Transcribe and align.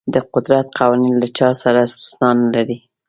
د 0.13 0.15
قدرت 0.33 0.67
قوانین 0.79 1.13
له 1.21 1.27
چا 1.37 1.49
سره 1.61 1.79
استثنا 1.87 2.29
نه 2.41 2.47
لري. 2.55 2.77